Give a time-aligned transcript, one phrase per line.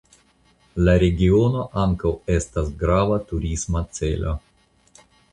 [0.85, 4.33] La regiono ankaŭ estas grava turisma celo.